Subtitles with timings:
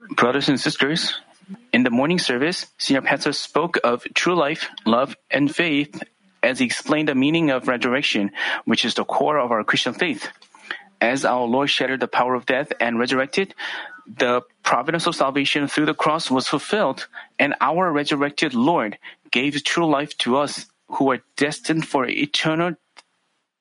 [0.00, 1.20] Brothers and sisters,
[1.72, 6.02] in the morning service, Senior Pastor spoke of true life, love, and faith
[6.42, 8.30] as he explained the meaning of resurrection,
[8.64, 10.28] which is the core of our Christian faith.
[11.00, 13.54] As our Lord shattered the power of death and resurrected,
[14.06, 17.08] the providence of salvation through the cross was fulfilled,
[17.38, 18.98] and our resurrected Lord
[19.30, 22.74] gave true life to us who are destined for eternal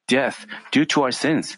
[0.08, 1.58] death due to our sins.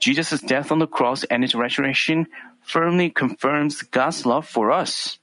[0.00, 2.26] Jesus' death on the cross and his resurrection
[2.64, 5.18] firmly confirms God's love for us.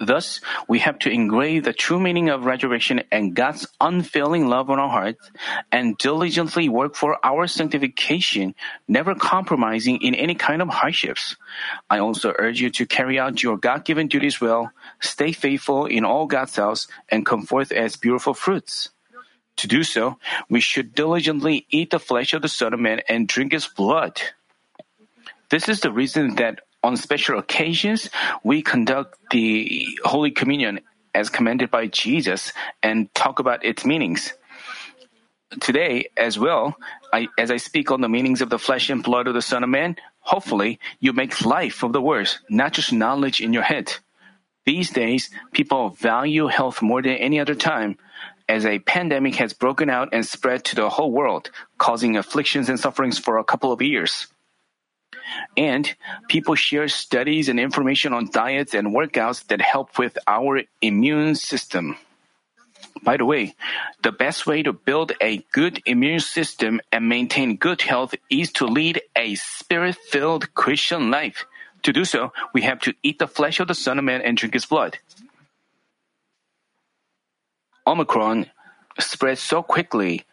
[0.00, 4.78] Thus, we have to engrave the true meaning of resurrection and God's unfailing love on
[4.78, 5.30] our hearts
[5.70, 8.54] and diligently work for our sanctification,
[8.88, 11.36] never compromising in any kind of hardships.
[11.90, 16.04] I also urge you to carry out your God given duties well, stay faithful in
[16.06, 18.88] all God's house, and come forth as beautiful fruits.
[19.56, 20.16] To do so,
[20.48, 24.22] we should diligently eat the flesh of the Son of Man and drink his blood.
[25.50, 28.08] This is the reason that on special occasions,
[28.44, 30.78] we conduct the Holy Communion
[31.12, 32.52] as commanded by Jesus
[32.84, 34.32] and talk about its meanings.
[35.60, 36.76] Today, as well,
[37.12, 39.64] I, as I speak on the meanings of the flesh and blood of the Son
[39.64, 43.92] of Man, hopefully you make life of the words, not just knowledge in your head.
[44.64, 47.98] These days, people value health more than any other time,
[48.48, 52.78] as a pandemic has broken out and spread to the whole world, causing afflictions and
[52.78, 54.28] sufferings for a couple of years.
[55.56, 55.92] And
[56.28, 61.96] people share studies and information on diets and workouts that help with our immune system.
[63.02, 63.54] By the way,
[64.02, 68.66] the best way to build a good immune system and maintain good health is to
[68.66, 71.46] lead a spirit filled Christian life.
[71.84, 74.36] To do so, we have to eat the flesh of the Son of Man and
[74.36, 74.98] drink his blood.
[77.86, 78.46] Omicron
[78.98, 80.24] spread so quickly,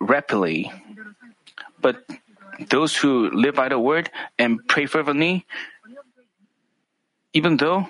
[0.00, 0.70] rapidly,
[1.80, 2.04] but
[2.58, 5.46] those who live by the word and pray fervently,
[7.32, 7.86] even though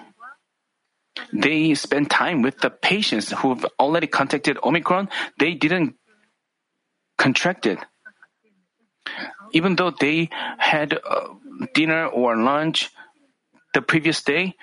[1.32, 5.08] they spend time with the patients who have already contacted Omicron,
[5.38, 5.94] they didn't
[7.16, 7.78] contract it.
[9.52, 10.28] Even though they
[10.58, 11.28] had uh,
[11.74, 12.90] dinner or lunch
[13.74, 14.54] the previous day,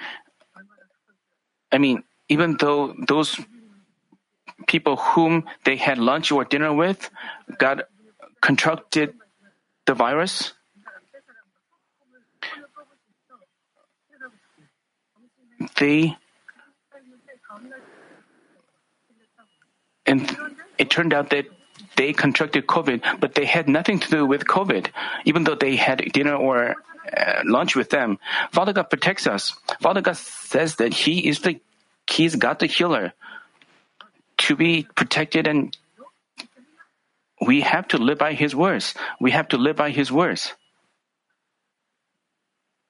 [1.72, 3.40] I mean, even though those
[4.68, 7.10] people whom they had lunch or dinner with
[7.58, 7.82] got
[8.42, 9.14] contracted
[9.86, 10.54] the virus?
[15.80, 16.18] They
[20.06, 20.38] and
[20.78, 21.46] it turned out that
[21.96, 24.88] they contracted COVID, but they had nothing to do with COVID,
[25.26, 26.76] even though they had dinner or
[27.16, 28.20] uh, lunch with them.
[28.52, 29.54] Father God protects us.
[29.82, 31.60] Father God says that He is the
[32.08, 33.14] He's God the healer.
[34.40, 35.76] To be protected and
[37.42, 38.94] we have to live by His words.
[39.20, 40.54] We have to live by His words.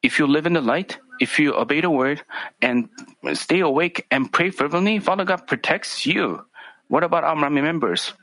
[0.03, 2.21] If you live in the light, if you obey the word
[2.61, 2.89] and
[3.33, 6.45] stay awake and pray fervently, Father God protects you.
[6.87, 8.13] What about our members?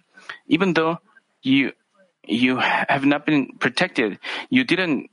[0.47, 0.99] Even though
[1.43, 1.73] you
[2.25, 5.11] you have not been protected, you didn't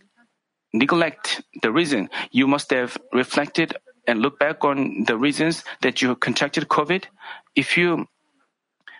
[0.73, 2.09] neglect the reason.
[2.29, 3.75] You must have reflected
[4.05, 7.05] and looked back on the reasons that you contracted COVID.
[7.55, 8.07] If you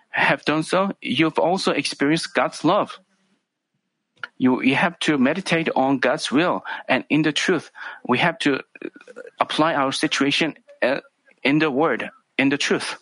[0.10, 3.00] have done so, you've also experienced God's love.
[4.38, 7.72] You, you have to meditate on God's will and in the truth.
[8.08, 8.60] We have to
[9.40, 11.02] apply our situation uh,
[11.44, 12.98] in the word, in the truth.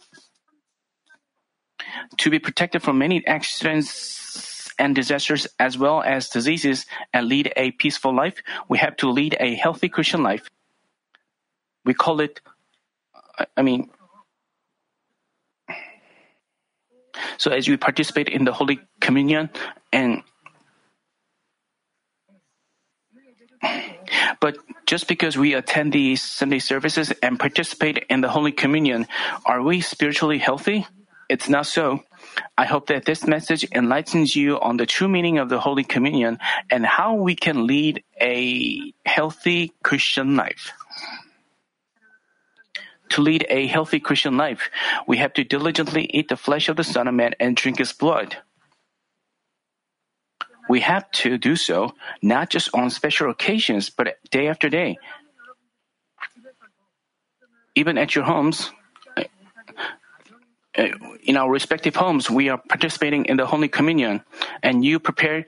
[2.17, 7.72] To be protected from many accidents and disasters as well as diseases and lead a
[7.72, 8.35] peaceful life,
[8.67, 10.47] we have to lead a healthy Christian life.
[11.85, 12.41] We call it,
[13.56, 13.90] I mean,
[17.38, 19.50] So as we participate in the Holy Communion
[19.91, 20.23] and
[24.39, 29.07] but just because we attend these Sunday services and participate in the Holy Communion,
[29.45, 30.88] are we spiritually healthy?
[31.29, 32.03] It's not so.
[32.57, 36.39] I hope that this message enlightens you on the true meaning of the Holy Communion
[36.72, 40.72] and how we can lead a healthy Christian life.
[43.09, 44.69] To lead a healthy Christian life,
[45.07, 47.93] we have to diligently eat the flesh of the Son of Man and drink his
[47.93, 48.37] blood.
[50.69, 54.97] We have to do so not just on special occasions, but day after day.
[57.75, 58.71] Even at your homes,
[59.17, 59.23] uh,
[61.23, 64.23] in our respective homes, we are participating in the Holy Communion,
[64.61, 65.45] and you prepare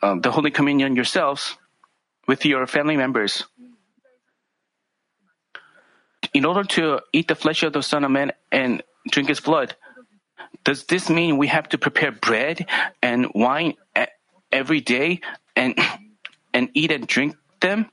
[0.00, 1.56] uh, the Holy Communion yourselves
[2.28, 3.44] with your family members
[6.34, 9.76] in order to eat the flesh of the Son of Man and drink his blood,
[10.64, 12.66] does this mean we have to prepare bread
[13.02, 13.74] and wine
[14.50, 15.20] every day
[15.56, 15.78] and
[16.54, 17.90] and eat and drink them?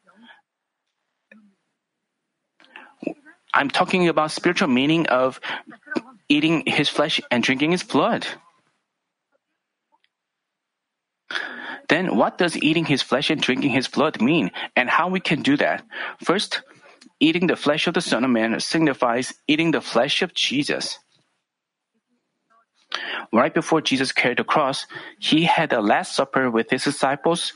[3.53, 5.39] I'm talking about spiritual meaning of
[6.27, 8.27] eating his flesh and drinking his blood.
[11.89, 15.41] Then what does eating his flesh and drinking his blood mean and how we can
[15.41, 15.83] do that?
[16.23, 16.61] First,
[17.19, 20.99] eating the flesh of the Son of Man signifies eating the flesh of Jesus.
[23.33, 24.87] Right before Jesus carried the cross,
[25.19, 27.53] he had the Last Supper with his disciples.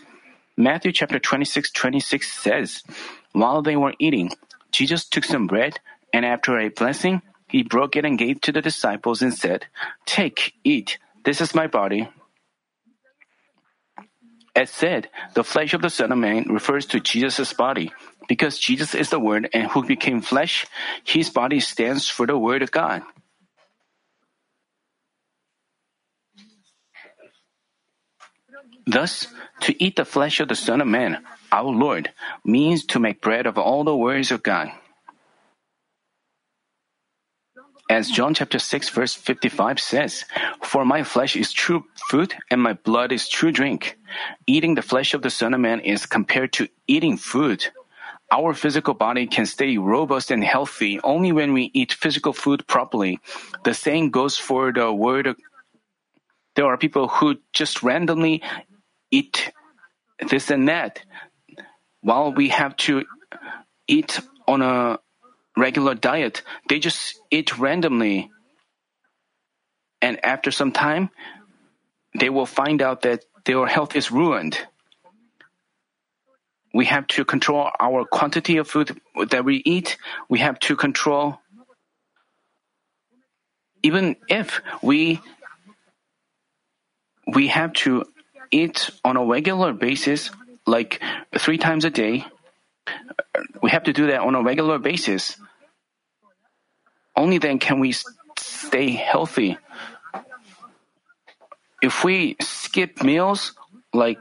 [0.57, 2.83] Matthew chapter 26, 26 says,
[3.33, 4.31] While they were eating,
[4.71, 5.79] Jesus took some bread,
[6.13, 9.67] and after a blessing, he broke it and gave to the disciples and said,
[10.05, 12.09] Take, eat, this is my body.
[14.55, 17.91] As said, the flesh of the Son of Man refers to Jesus' body.
[18.27, 20.65] Because Jesus is the Word and who became flesh,
[21.03, 23.03] his body stands for the Word of God.
[28.85, 29.27] Thus,
[29.61, 32.11] to eat the flesh of the Son of Man, our Lord,
[32.45, 34.71] means to make bread of all the words of God.
[37.89, 40.25] As John chapter 6 verse 55 says,
[40.63, 43.97] For my flesh is true food and my blood is true drink.
[44.47, 47.67] Eating the flesh of the Son of Man is compared to eating food.
[48.31, 53.19] Our physical body can stay robust and healthy only when we eat physical food properly.
[53.63, 55.35] The same goes for the word.
[56.55, 58.41] There are people who just randomly
[59.11, 59.51] eat
[60.29, 61.01] this and that,
[62.01, 63.05] while we have to
[63.87, 64.99] eat on a
[65.57, 68.29] regular diet, they just eat randomly.
[70.01, 71.09] And after some time,
[72.19, 74.59] they will find out that their health is ruined.
[76.73, 78.99] We have to control our quantity of food
[79.29, 79.97] that we eat.
[80.27, 81.39] We have to control,
[83.83, 85.21] even if we
[87.27, 88.05] we have to
[88.51, 90.31] eat on a regular basis,
[90.65, 91.01] like
[91.37, 92.25] three times a day,
[93.61, 95.37] we have to do that on a regular basis.
[97.15, 97.93] Only then can we
[98.37, 99.57] stay healthy.
[101.81, 103.53] If we skip meals,
[103.93, 104.17] like,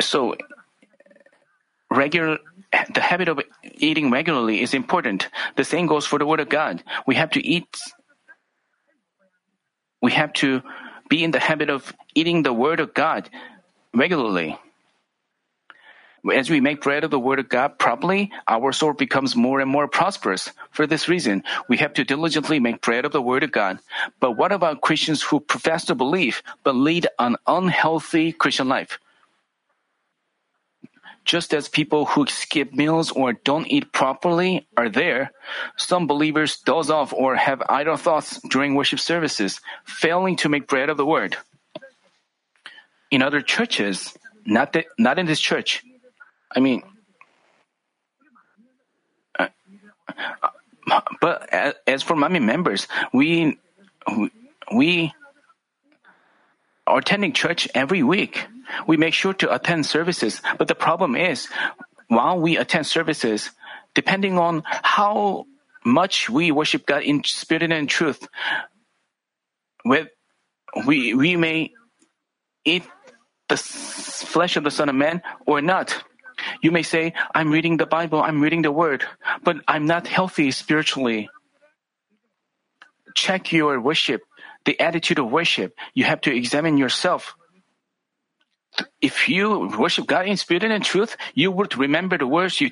[0.00, 0.36] so
[1.96, 2.38] regular,
[2.94, 5.28] the habit of eating regularly is important.
[5.56, 6.82] The same goes for the Word of God.
[7.06, 7.78] We have to eat,
[10.02, 10.62] we have to
[11.08, 13.30] be in the habit of eating the Word of God
[13.94, 14.58] regularly.
[16.34, 19.70] As we make bread of the Word of God properly, our soul becomes more and
[19.70, 20.50] more prosperous.
[20.70, 23.78] For this reason, we have to diligently make bread of the Word of God.
[24.20, 28.98] But what about Christians who profess to believe but lead an unhealthy Christian life?
[31.26, 35.32] Just as people who skip meals or don't eat properly are there,
[35.76, 40.88] some believers doze off or have idle thoughts during worship services, failing to make bread
[40.88, 41.36] of the word.
[43.10, 45.82] In other churches, not that, not in this church.
[46.54, 46.84] I mean,
[49.36, 49.48] uh,
[51.20, 51.52] but
[51.88, 53.58] as for Manmin members, we
[54.72, 55.12] we
[56.86, 58.46] are attending church every week.
[58.86, 61.48] We make sure to attend services, but the problem is,
[62.08, 63.50] while we attend services,
[63.94, 65.46] depending on how
[65.84, 68.26] much we worship God in spirit and truth,
[69.84, 71.72] we we may
[72.64, 72.84] eat
[73.48, 76.02] the flesh of the Son of Man or not.
[76.62, 79.04] You may say, I'm reading the Bible, I'm reading the Word,
[79.42, 81.30] but I'm not healthy spiritually.
[83.14, 84.22] Check your worship,
[84.64, 85.74] the attitude of worship.
[85.94, 87.34] You have to examine yourself
[89.00, 92.70] if you worship God in spirit and in truth, you would remember the words you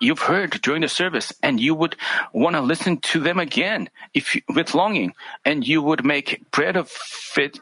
[0.00, 1.96] you've heard during the service, and you would
[2.32, 5.12] want to listen to them again if you, with longing,
[5.44, 6.92] and you would make bread of
[7.36, 7.58] it.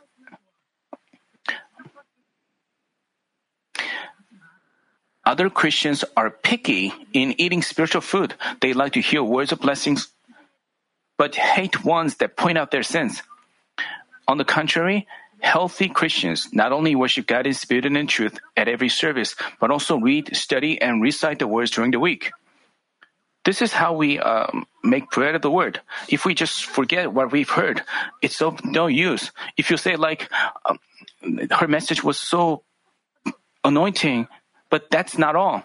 [5.25, 8.35] Other Christians are picky in eating spiritual food.
[8.61, 10.09] They like to hear words of blessings,
[11.18, 13.23] but hate ones that point out their sins.
[14.28, 15.06] On the contrary,
[15.40, 19.71] Healthy Christians not only worship God in spirit and in truth at every service, but
[19.71, 22.33] also read, study, and recite the words during the week.
[23.45, 25.81] This is how we um, make bread of the word.
[26.09, 27.83] If we just forget what we've heard,
[28.21, 29.31] it's of no use.
[29.57, 30.28] If you say like,
[30.64, 30.81] um,
[31.52, 32.64] her message was so
[33.62, 34.26] anointing,
[34.69, 35.62] but that's not all.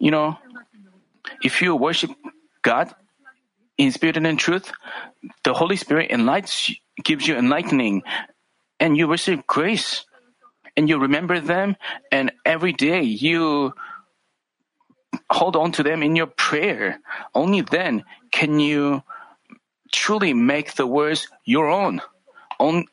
[0.00, 0.38] You know,
[1.42, 2.10] if you worship
[2.62, 2.92] God
[3.78, 4.72] in spirit and in truth,
[5.44, 6.70] the Holy Spirit enlightens
[7.02, 8.02] gives you enlightening
[8.80, 10.04] and you receive grace
[10.76, 11.76] and you remember them
[12.10, 13.74] and every day you
[15.30, 16.98] hold on to them in your prayer.
[17.34, 19.02] Only then can you
[19.92, 22.00] truly make the words your own.
[22.58, 22.86] On,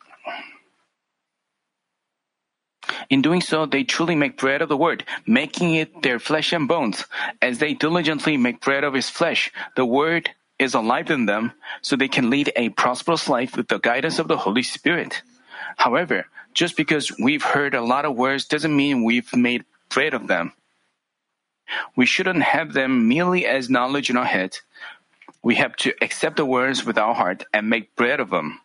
[3.10, 6.68] In doing so, they truly make bread of the word, making it their flesh and
[6.68, 7.06] bones.
[7.42, 10.30] As they diligently make bread of his flesh, the word
[10.60, 14.28] is alive in them, so they can lead a prosperous life with the guidance of
[14.28, 15.22] the Holy Spirit.
[15.78, 20.28] However, just because we've heard a lot of words doesn't mean we've made bread of
[20.28, 20.54] them.
[21.96, 24.58] We shouldn't have them merely as knowledge in our head.
[25.42, 28.60] We have to accept the words with our heart and make bread of them.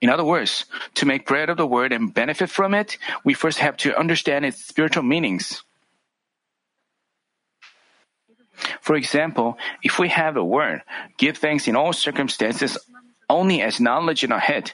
[0.00, 0.64] In other words,
[0.94, 4.44] to make bread of the word and benefit from it, we first have to understand
[4.44, 5.62] its spiritual meanings.
[8.80, 10.82] For example, if we have a word,
[11.18, 12.78] give thanks in all circumstances
[13.28, 14.72] only as knowledge in our head,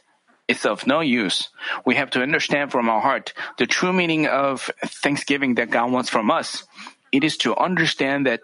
[0.49, 1.51] it's of no use.
[1.85, 6.09] We have to understand from our heart the true meaning of thanksgiving that God wants
[6.09, 6.67] from us.
[7.13, 8.41] It is to understand that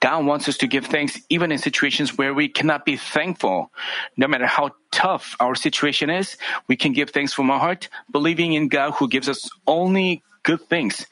[0.00, 3.70] God wants us to give thanks even in situations where we cannot be thankful.
[4.16, 6.36] No matter how tough our situation is,
[6.68, 10.62] we can give thanks from our heart, believing in God who gives us only good
[10.68, 11.06] things.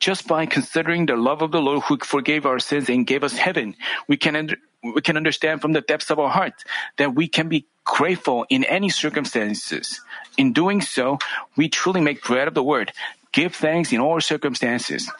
[0.00, 3.36] Just by considering the love of the Lord who forgave our sins and gave us
[3.36, 3.74] heaven,
[4.06, 6.54] we can, we can understand from the depths of our heart
[6.98, 10.00] that we can be grateful in any circumstances.
[10.36, 11.18] In doing so,
[11.56, 12.92] we truly make bread of the word,
[13.32, 15.10] give thanks in all circumstances.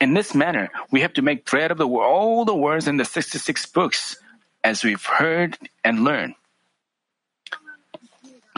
[0.00, 2.98] In this manner, we have to make bread of the word, all the words in
[2.98, 4.16] the 66 books,
[4.62, 6.34] as we've heard and learned.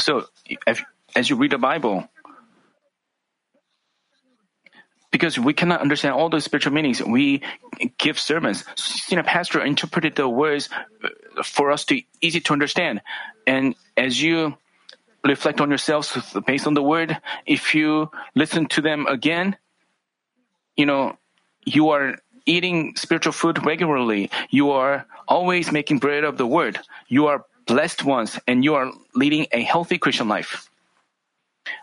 [0.01, 0.27] So,
[0.67, 0.83] if,
[1.15, 2.09] as you read the Bible,
[5.11, 7.43] because we cannot understand all the spiritual meanings, we
[7.99, 8.65] give sermons.
[8.77, 10.69] Senior pastor interpreted the words
[11.05, 13.01] uh, for us to easy to understand,
[13.47, 14.57] and as you
[15.25, 19.57] reflect on yourselves based on the word, if you listen to them again,
[20.77, 21.17] you know
[21.65, 24.31] you are eating spiritual food regularly.
[24.51, 26.79] You are always making bread of the word.
[27.09, 30.69] You are blessed ones and you are leading a healthy Christian life.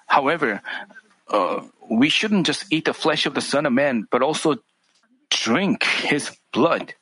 [0.08, 0.62] However,
[1.30, 4.56] uh, we shouldn't just eat the flesh of the Son of Man, but also
[5.30, 6.94] drink his blood.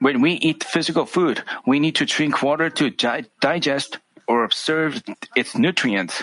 [0.00, 4.94] When we eat physical food, we need to drink water to di- digest or absorb
[5.34, 6.22] its nutrients.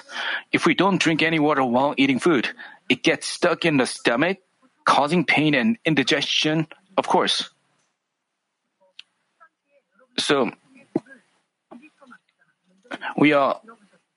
[0.53, 2.47] If we don't drink any water while eating food,
[2.87, 4.37] it gets stuck in the stomach,
[4.85, 6.67] causing pain and indigestion,
[6.97, 7.49] of course.
[10.17, 10.51] So,
[13.17, 13.59] we are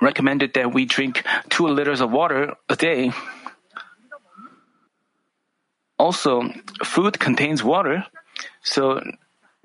[0.01, 3.13] recommended that we drink two liters of water a day.
[5.99, 6.49] Also,
[6.85, 8.07] food contains water,
[8.63, 9.03] so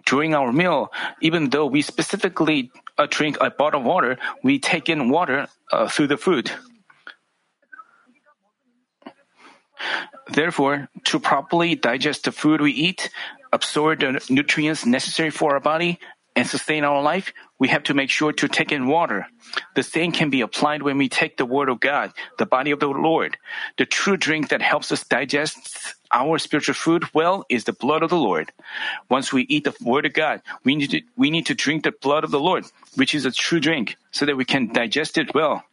[0.06, 4.90] during our meal, even though we specifically uh, drink a bottle of water, we take
[4.90, 6.52] in water uh, through the food.
[10.30, 13.10] Therefore, to properly digest the food we eat,
[13.52, 16.00] absorb the nutrients necessary for our body,
[16.36, 19.28] and sustain our life, we have to make sure to take in water.
[19.75, 22.80] The same can be applied when we take the Word of God, the body of
[22.80, 23.38] the Lord.
[23.78, 28.10] The true drink that helps us digest our spiritual food well is the blood of
[28.10, 28.52] the Lord.
[29.10, 31.92] Once we eat the Word of God, we need to, we need to drink the
[31.92, 35.34] blood of the Lord, which is a true drink, so that we can digest it
[35.34, 35.63] well.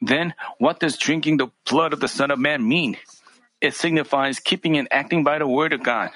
[0.00, 2.96] Then, what does drinking the blood of the Son of Man mean?
[3.60, 6.10] It signifies keeping and acting by the Word of God.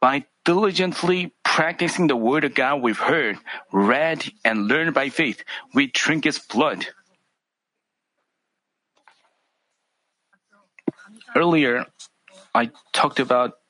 [0.00, 3.36] By diligently practicing the Word of God we've heard,
[3.70, 6.86] read, and learned by faith, we drink His blood.
[11.36, 11.84] Earlier,
[12.54, 13.60] I talked about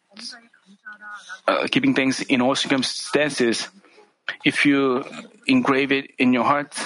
[1.49, 3.67] uh, keeping things in all circumstances.
[4.45, 5.03] If you
[5.49, 6.79] engrave it in your heart,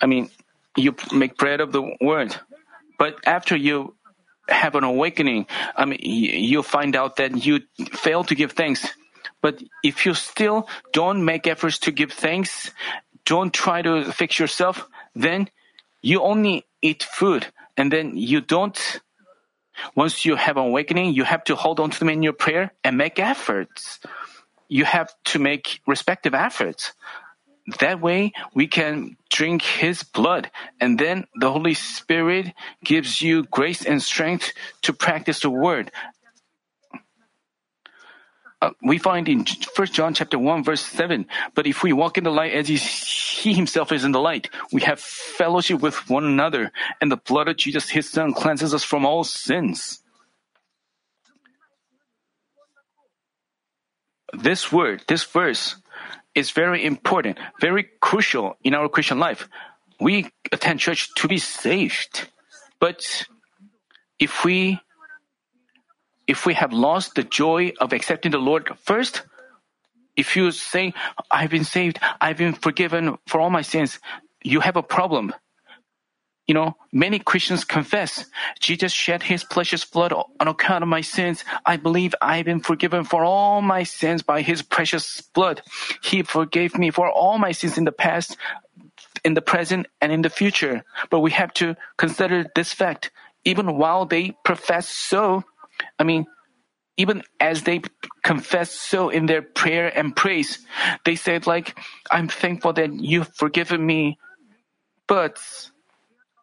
[0.00, 0.30] I mean,
[0.74, 2.34] you make bread of the Word.
[2.98, 3.94] But after you
[4.48, 7.60] have an awakening, I mean, you'll find out that you
[7.92, 8.88] fail to give thanks.
[9.42, 12.70] But if you still don't make efforts to give thanks,
[13.26, 15.50] don't try to fix yourself, then
[16.00, 17.46] you only eat food
[17.76, 18.78] and then you don't.
[19.94, 22.96] Once you have awakening, you have to hold on to them in your prayer and
[22.96, 23.98] make efforts.
[24.68, 26.92] You have to make respective efforts.
[27.78, 33.84] That way, we can drink His blood, and then the Holy Spirit gives you grace
[33.84, 35.90] and strength to practice the Word.
[38.62, 41.26] Uh, we find in 1 John chapter 1 verse 7,
[41.56, 44.50] but if we walk in the light as he, he himself is in the light,
[44.70, 48.84] we have fellowship with one another, and the blood of Jesus, his son, cleanses us
[48.84, 49.98] from all sins.
[54.32, 55.74] This word, this verse,
[56.36, 59.48] is very important, very crucial in our Christian life.
[60.00, 62.28] We attend church to be saved.
[62.78, 63.26] But
[64.20, 64.78] if we
[66.32, 69.22] if we have lost the joy of accepting the Lord first,
[70.16, 70.94] if you say,
[71.30, 74.00] I've been saved, I've been forgiven for all my sins,
[74.42, 75.34] you have a problem.
[76.46, 78.26] you know, many Christians confess,
[78.60, 81.44] Jesus shed his precious blood on account of my sins.
[81.64, 85.62] I believe I've been forgiven for all my sins by his precious blood.
[86.02, 88.36] He forgave me for all my sins in the past,
[89.24, 90.84] in the present, and in the future.
[91.10, 93.10] But we have to consider this fact.
[93.44, 95.44] Even while they profess so,
[95.98, 96.26] I mean,
[96.96, 97.82] even as they
[98.22, 100.58] confess so in their prayer and praise,
[101.04, 101.78] they said like,
[102.10, 104.18] I'm thankful that you've forgiven me.
[105.08, 105.38] But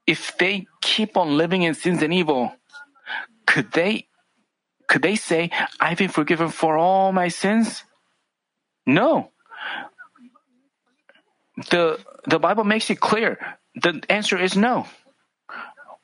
[0.07, 2.53] if they keep on living in sins and evil,
[3.47, 4.07] could they
[4.87, 7.83] could they say, I've been forgiven for all my sins?
[8.85, 9.31] No.
[11.69, 13.37] The the Bible makes it clear.
[13.75, 14.87] The answer is no.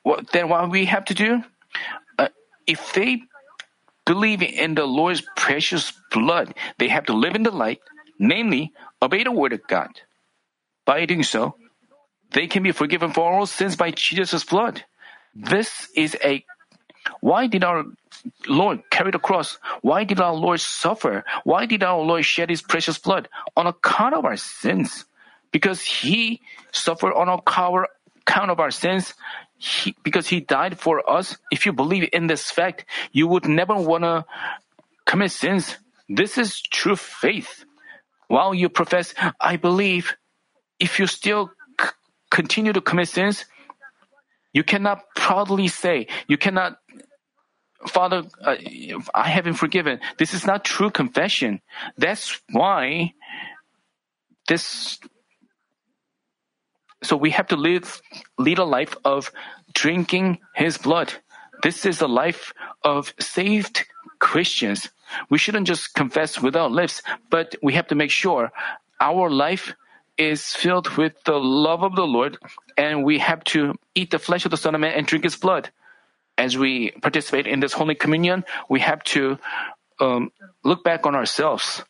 [0.04, 1.42] Well, then what we have to do?
[2.66, 3.22] If they
[4.04, 7.80] believe in the Lord's precious blood, they have to live in the light,
[8.18, 9.90] namely, obey the word of God.
[10.84, 11.56] By doing so,
[12.32, 14.84] they can be forgiven for all sins by Jesus' blood.
[15.34, 16.44] This is a
[17.20, 17.84] why did our
[18.46, 19.58] Lord carry the cross?
[19.82, 21.24] Why did our Lord suffer?
[21.44, 23.28] Why did our Lord shed his precious blood?
[23.56, 25.04] On account of our sins.
[25.52, 26.40] Because he
[26.72, 27.86] suffered on account
[28.34, 29.14] of our sins,
[29.58, 31.36] he, because he died for us.
[31.50, 34.24] If you believe in this fact, you would never want to
[35.06, 35.76] commit sins.
[36.08, 37.64] This is true faith.
[38.28, 40.16] While you profess, I believe,
[40.78, 41.50] if you still
[42.30, 43.46] continue to commit sins,
[44.52, 46.78] you cannot proudly say, you cannot,
[47.86, 48.56] Father, uh,
[49.14, 50.00] I have been forgiven.
[50.18, 51.60] This is not true confession.
[51.96, 53.14] That's why
[54.48, 54.98] this,
[57.02, 58.00] so we have to live,
[58.38, 59.30] lead a life of
[59.72, 61.12] drinking His blood.
[61.62, 62.52] This is a life
[62.84, 63.86] of saved
[64.18, 64.90] Christians.
[65.30, 68.50] We shouldn't just confess with our lips, but we have to make sure
[69.00, 69.74] our life
[70.18, 72.38] is filled with the love of the Lord,
[72.76, 75.36] and we have to eat the flesh of the Son of Man and drink His
[75.36, 75.70] blood.
[76.38, 79.38] As we participate in this Holy Communion, we have to
[80.00, 80.32] um,
[80.64, 81.82] look back on ourselves.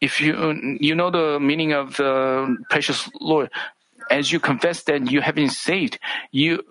[0.00, 3.50] If you you know the meaning of the precious Lord,
[4.14, 5.98] as you confess that you have been saved,
[6.30, 6.62] you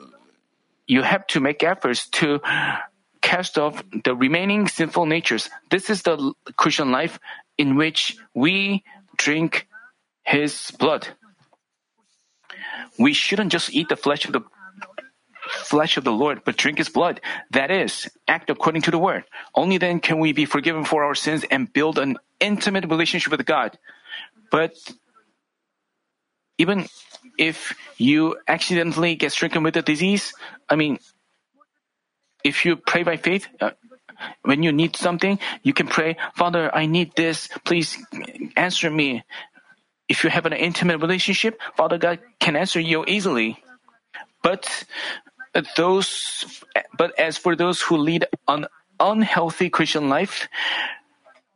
[0.87, 2.39] you have to make efforts to
[3.21, 5.49] cast off the remaining sinful natures.
[5.69, 7.19] This is the Christian life
[7.57, 8.83] in which we
[9.17, 9.67] drink
[10.23, 11.07] his blood.
[12.97, 14.43] We shouldn't just eat the flesh of the
[15.67, 17.19] flesh of the Lord, but drink his blood.
[17.51, 19.23] That is, act according to the word.
[19.53, 23.45] Only then can we be forgiven for our sins and build an intimate relationship with
[23.45, 23.77] God.
[24.51, 24.75] But
[26.57, 26.87] even
[27.37, 30.33] if you accidentally get stricken with a disease,
[30.69, 30.99] I mean,
[32.43, 33.71] if you pray by faith, uh,
[34.43, 37.49] when you need something, you can pray, Father, I need this.
[37.65, 37.97] Please
[38.55, 39.23] answer me.
[40.07, 43.63] If you have an intimate relationship, Father God can answer you easily.
[44.43, 44.67] But
[45.75, 46.45] those,
[46.97, 48.67] but as for those who lead an
[48.99, 50.49] unhealthy Christian life,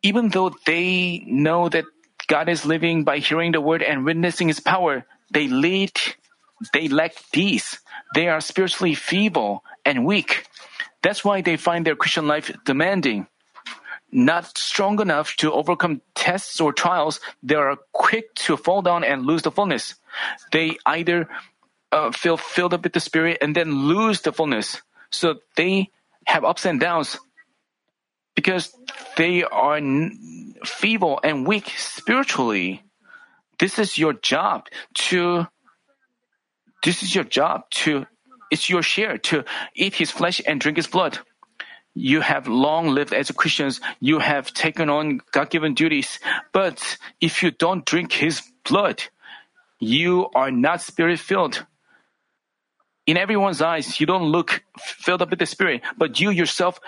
[0.01, 1.85] even though they know that
[2.27, 5.91] God is living by hearing the word and witnessing His power, they lead,
[6.73, 7.79] they lack peace.
[8.15, 10.45] They are spiritually feeble and weak.
[11.01, 13.27] That's why they find their Christian life demanding
[14.11, 19.25] not strong enough to overcome tests or trials, they are quick to fall down and
[19.25, 19.95] lose the fullness.
[20.51, 21.29] They either
[21.91, 24.81] uh, feel filled up with the Spirit and then lose the fullness.
[25.09, 25.91] So they
[26.25, 27.17] have ups and downs
[28.37, 28.71] because
[29.17, 29.81] they are
[30.63, 32.83] feeble and weak spiritually.
[33.59, 34.67] This is your job
[35.09, 35.47] to,
[36.85, 38.05] this is your job to,
[38.51, 39.43] it's your share to
[39.75, 41.19] eat his flesh and drink his blood
[41.97, 46.19] you have long lived as Christians, you have taken on God given duties.
[46.53, 49.03] But if you don't drink His blood,
[49.79, 51.65] you are not spirit filled.
[53.07, 56.79] In everyone's eyes, you don't look filled up with the Spirit, but you yourself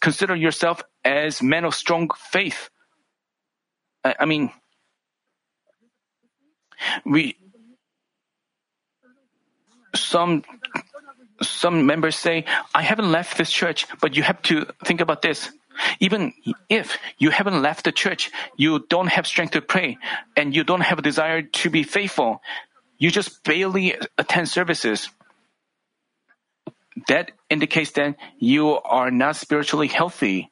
[0.00, 2.68] consider yourself as men of strong faith.
[4.04, 4.50] I, I mean,
[7.04, 7.36] we
[9.94, 10.42] some
[11.42, 15.50] some members say, I haven't left this church, but you have to think about this.
[16.00, 16.32] Even
[16.68, 19.98] if you haven't left the church, you don't have strength to pray,
[20.36, 22.42] and you don't have a desire to be faithful.
[22.98, 25.10] You just barely attend services.
[27.08, 30.50] That indicates that you are not spiritually healthy.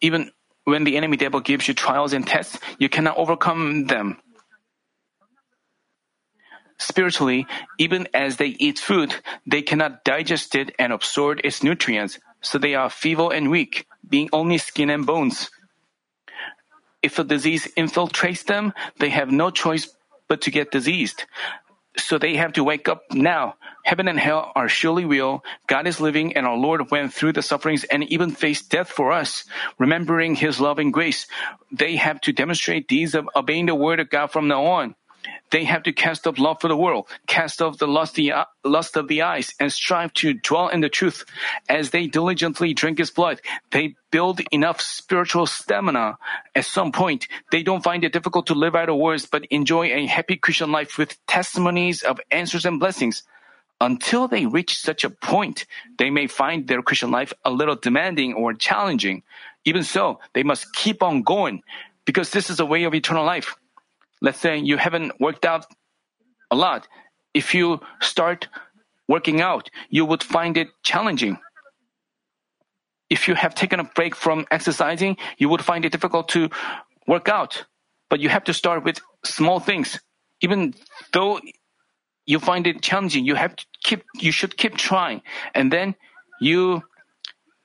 [0.00, 0.30] Even
[0.64, 4.18] when the enemy devil gives you trials and tests, you cannot overcome them.
[6.78, 7.46] Spiritually,
[7.78, 9.14] even as they eat food,
[9.46, 14.28] they cannot digest it and absorb its nutrients, so they are feeble and weak, being
[14.32, 15.50] only skin and bones.
[17.02, 19.94] If a disease infiltrates them, they have no choice
[20.26, 21.24] but to get diseased.
[21.96, 23.54] So they have to wake up now.
[23.84, 25.44] Heaven and hell are surely real.
[25.68, 29.12] God is living and our Lord went through the sufferings and even faced death for
[29.12, 29.44] us.
[29.78, 31.26] Remembering his love and grace,
[31.70, 34.96] they have to demonstrate these of obeying the word of God from now on.
[35.50, 38.32] They have to cast off love for the world, cast off the lust, the,
[38.64, 41.24] lust of the eyes, and strive to dwell in the truth.
[41.68, 46.18] As they diligently drink His blood, they build enough spiritual stamina.
[46.54, 49.92] At some point, they don't find it difficult to live out of words, but enjoy
[49.92, 53.22] a happy Christian life with testimonies of answers and blessings.
[53.80, 55.66] Until they reach such a point,
[55.98, 59.22] they may find their Christian life a little demanding or challenging.
[59.64, 61.62] Even so, they must keep on going
[62.04, 63.56] because this is a way of eternal life
[64.24, 65.66] let's say you haven't worked out
[66.50, 66.88] a lot.
[67.34, 68.48] If you start
[69.06, 71.36] working out, you would find it challenging.
[73.10, 76.48] If you have taken a break from exercising, you would find it difficult to
[77.06, 77.64] work out.
[78.08, 80.00] But you have to start with small things.
[80.40, 80.72] Even
[81.12, 81.38] though
[82.24, 85.20] you find it challenging, you have to keep you should keep trying.
[85.54, 85.96] And then
[86.40, 86.82] you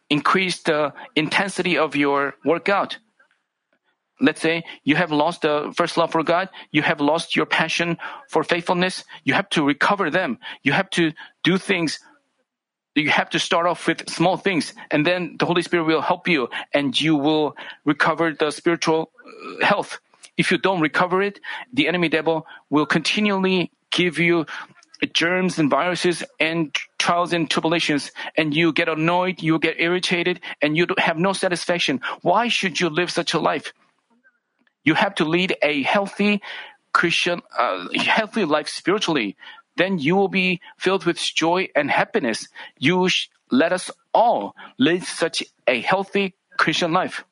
[0.10, 2.98] increase the intensity of your workout
[4.22, 7.98] let's say you have lost the first love for God, you have lost your passion
[8.30, 10.40] for faithfulness, you have to recover them.
[10.64, 12.00] You have to do things.
[12.96, 16.28] You have to start off with small things, and then the Holy Spirit will help
[16.28, 17.56] you, and you will
[17.86, 20.00] recover the spiritual uh, health.
[20.38, 21.40] If you don't recover it,
[21.72, 24.46] the enemy devil will continually give you
[25.14, 30.76] germs and viruses and trials and tribulations, and you get annoyed, you get irritated, and
[30.76, 32.02] you have no satisfaction.
[32.22, 33.72] Why should you live such a life?
[34.84, 36.42] You have to lead a healthy
[36.94, 39.38] Christian, uh, healthy life spiritually.
[39.78, 42.48] Then you will be filled with joy and happiness.
[42.78, 47.24] You sh- let us all lead such a healthy Christian life.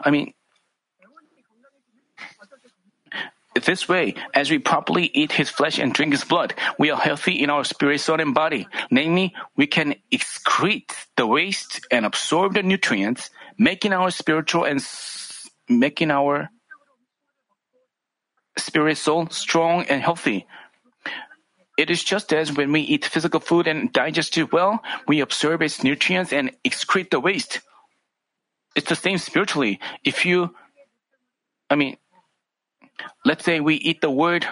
[0.00, 0.34] I mean,
[3.64, 7.42] this way, as we properly eat his flesh and drink his blood, we are healthy
[7.42, 8.66] in our spirit, soul, and body.
[8.90, 14.84] Namely, we can excrete the waste and absorb the nutrients, making our spiritual and
[15.68, 16.50] making our
[18.58, 20.46] spirit, soul strong and healthy.
[21.78, 25.62] It is just as when we eat physical food and digest it well, we absorb
[25.62, 27.60] its nutrients and excrete the waste.
[28.76, 29.80] It's the same spiritually.
[30.04, 30.54] If you,
[31.70, 31.96] I mean,
[33.24, 34.46] Let's say we eat the word.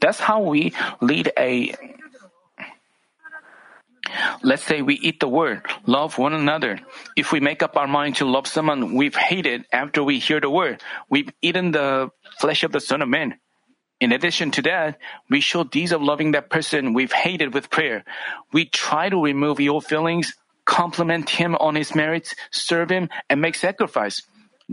[0.00, 1.74] That's how we lead a.
[4.42, 6.80] Let's say we eat the word, love one another.
[7.16, 10.50] If we make up our mind to love someone we've hated after we hear the
[10.50, 13.38] word, we've eaten the flesh of the Son of Man.
[14.00, 14.98] In addition to that,
[15.30, 18.04] we show deeds of loving that person we've hated with prayer.
[18.52, 20.34] We try to remove ill feelings,
[20.66, 24.22] compliment him on his merits, serve him, and make sacrifice.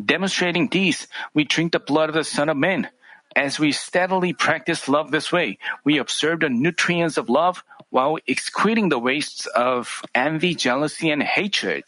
[0.03, 2.89] Demonstrating these, we drink the blood of the Son of Man.
[3.35, 8.89] As we steadily practice love this way, we observe the nutrients of love while excreting
[8.89, 11.83] the wastes of envy, jealousy, and hatred.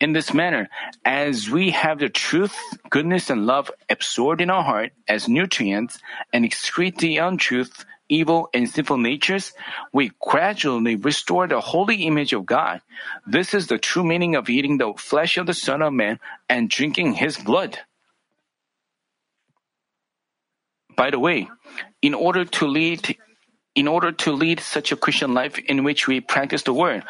[0.00, 0.68] In this manner,
[1.04, 2.56] as we have the truth,
[2.88, 5.98] goodness, and love absorbed in our heart as nutrients
[6.32, 9.52] and excrete the untruth, evil, and sinful natures,
[9.92, 12.80] we gradually restore the holy image of God.
[13.26, 16.70] This is the true meaning of eating the flesh of the Son of Man and
[16.70, 17.78] drinking his blood.
[20.98, 21.48] By the way,
[22.02, 23.16] in order to lead
[23.76, 27.04] in order to lead such a Christian life in which we practice the word,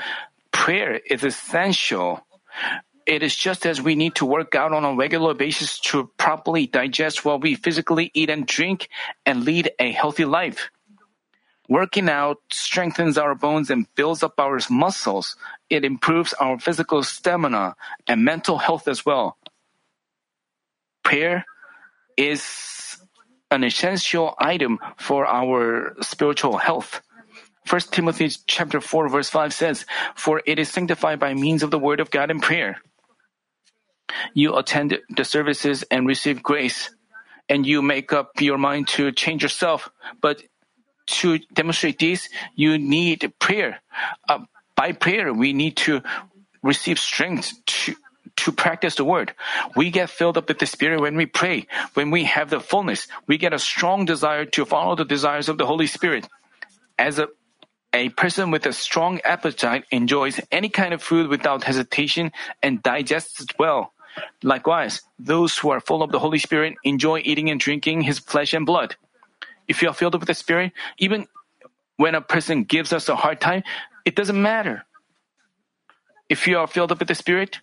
[0.52, 2.20] prayer is essential.
[3.06, 6.66] It is just as we need to work out on a regular basis to properly
[6.66, 8.90] digest what we physically eat and drink
[9.24, 10.68] and lead a healthy life.
[11.70, 15.36] Working out strengthens our bones and builds up our muscles.
[15.70, 19.38] It improves our physical stamina and mental health as well.
[21.02, 21.46] Prayer
[22.18, 22.87] is
[23.50, 27.02] an essential item for our spiritual health.
[27.68, 31.78] 1 Timothy chapter 4 verse 5 says, For it is sanctified by means of the
[31.78, 32.80] word of God and prayer.
[34.34, 36.90] You attend the services and receive grace,
[37.48, 40.42] and you make up your mind to change yourself, but
[41.06, 43.80] to demonstrate this, you need prayer.
[44.28, 44.40] Uh,
[44.76, 46.02] by prayer, we need to
[46.62, 47.94] receive strength to
[48.44, 49.34] to practice the word.
[49.76, 51.66] We get filled up with the Spirit when we pray.
[51.94, 55.58] When we have the fullness, we get a strong desire to follow the desires of
[55.58, 56.28] the Holy Spirit.
[56.98, 57.28] As a
[57.94, 63.40] a person with a strong appetite enjoys any kind of food without hesitation and digests
[63.40, 63.94] it well.
[64.42, 68.52] Likewise, those who are full of the Holy Spirit enjoy eating and drinking his flesh
[68.54, 68.96] and blood.
[69.68, 71.26] If you are filled up with the Spirit, even
[71.96, 73.64] when a person gives us a hard time,
[74.04, 74.84] it doesn't matter.
[76.28, 77.60] if you are filled up with the Spirit,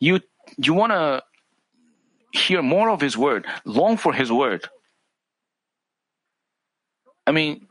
[0.00, 0.20] you
[0.58, 1.22] you want to
[2.32, 4.68] hear more of His word, long for His word.
[7.26, 7.68] I mean,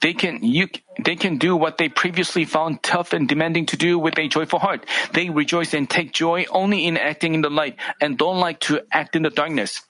[0.00, 0.68] they can you
[1.04, 4.58] they can do what they previously found tough and demanding to do with a joyful
[4.58, 4.86] heart.
[5.14, 8.82] They rejoice and take joy only in acting in the light and don't like to
[8.92, 9.82] act in the darkness.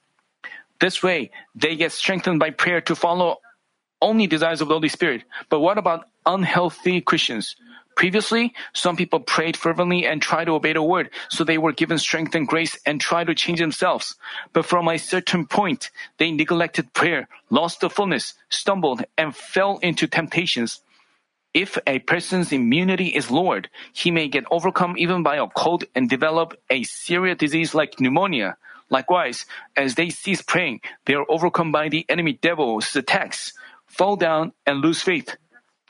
[0.80, 3.38] This way, they get strengthened by prayer to follow
[4.02, 5.24] only desires of the Holy Spirit.
[5.50, 7.56] But what about unhealthy Christians?
[8.00, 11.98] Previously, some people prayed fervently and tried to obey the word, so they were given
[11.98, 14.16] strength and grace and tried to change themselves.
[14.54, 20.06] But from a certain point, they neglected prayer, lost the fullness, stumbled, and fell into
[20.06, 20.80] temptations.
[21.52, 26.08] If a person's immunity is lowered, he may get overcome even by a cold and
[26.08, 28.56] develop a serious disease like pneumonia.
[28.88, 29.44] Likewise,
[29.76, 33.52] as they cease praying, they are overcome by the enemy devil's attacks,
[33.84, 35.36] fall down, and lose faith.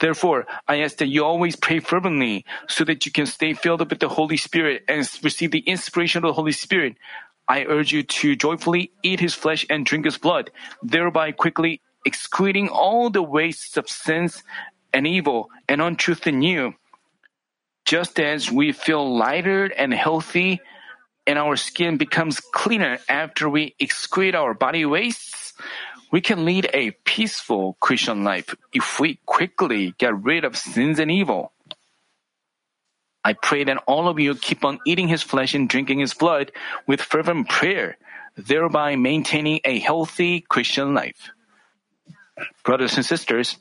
[0.01, 3.91] Therefore, I ask that you always pray fervently so that you can stay filled up
[3.91, 6.97] with the Holy Spirit and receive the inspiration of the Holy Spirit.
[7.49, 10.51] I urge you to joyfully eat his flesh and drink his blood,
[10.83, 14.43] thereby quickly excluding all the wastes of sins
[14.93, 16.75] and evil and untruth in you.
[17.85, 20.61] Just as we feel lighter and healthy,
[21.27, 25.53] and our skin becomes cleaner after we excrete our body wastes,
[26.11, 31.11] we can lead a peaceful Christian life if we quickly get rid of sins and
[31.11, 31.53] evil.
[33.25, 36.53] I pray that all of you keep on eating his flesh and drinking his blood
[36.87, 37.99] with fervent prayer,
[38.37, 41.31] thereby maintaining a healthy Christian life.
[42.65, 43.59] Brothers and sisters,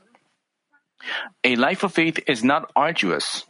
[1.43, 3.45] a life of faith is not arduous.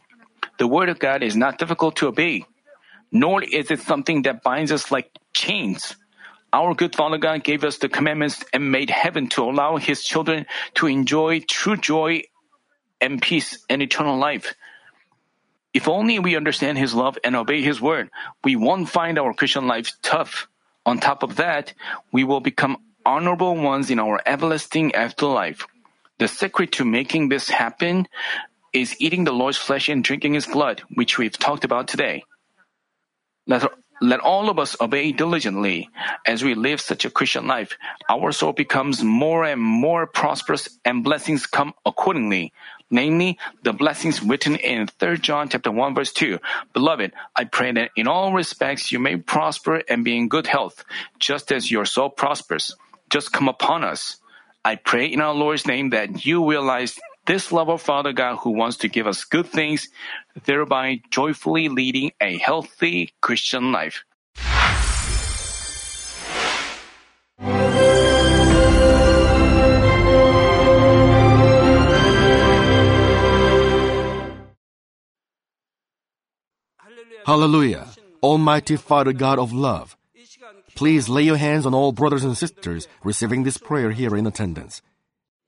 [0.58, 2.44] The Word of God is not difficult to obey,
[3.12, 5.96] nor is it something that binds us like chains.
[6.52, 10.46] Our good Father God gave us the commandments and made heaven to allow His children
[10.74, 12.24] to enjoy true joy
[13.00, 14.54] and peace and eternal life.
[15.72, 18.10] If only we understand His love and obey His word,
[18.42, 20.48] we won't find our Christian life tough.
[20.84, 21.72] On top of that,
[22.10, 25.66] we will become honorable ones in our everlasting afterlife.
[26.18, 28.08] The secret to making this happen
[28.72, 32.24] is eating the Lord's flesh and drinking His blood, which we've talked about today.
[33.46, 35.90] Let let all of us obey diligently.
[36.26, 37.76] As we live such a Christian life,
[38.08, 42.52] our soul becomes more and more prosperous and blessings come accordingly.
[42.90, 46.38] Namely, the blessings written in 3 John chapter 1 verse 2.
[46.72, 50.84] Beloved, I pray that in all respects you may prosper and be in good health,
[51.18, 52.74] just as your soul prospers.
[53.08, 54.16] Just come upon us.
[54.64, 56.98] I pray in our Lord's name that you realize
[57.30, 59.88] this love of Father God who wants to give us good things,
[60.46, 64.02] thereby joyfully leading a healthy Christian life.
[77.24, 77.86] Hallelujah.
[78.24, 79.96] Almighty Father God of love,
[80.74, 84.82] please lay your hands on all brothers and sisters receiving this prayer here in attendance.